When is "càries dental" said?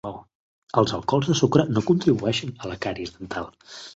2.87-3.49